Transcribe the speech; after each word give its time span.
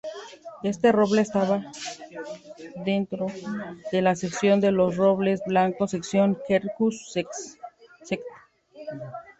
Este 0.63 0.91
roble 0.91 1.21
está 1.21 1.61
dentro 2.83 3.27
de 3.91 4.01
la 4.01 4.15
sección 4.15 4.59
de 4.59 4.71
los 4.71 4.95
robles 4.97 5.43
blancos 5.45 5.91
sección 5.91 6.39
"Quercus 6.47 7.11
sect. 7.11 7.31